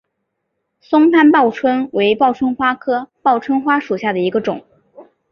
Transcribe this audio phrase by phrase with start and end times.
[0.79, 4.65] 松潘报春为报春花科报春花属下的一个种。